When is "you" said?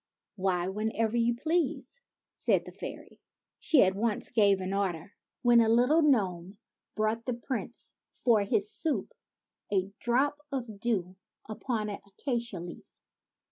1.15-1.35